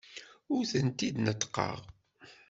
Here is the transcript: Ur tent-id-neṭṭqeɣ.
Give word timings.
Ur 0.55 0.63
tent-id-neṭṭqeɣ. 0.71 1.77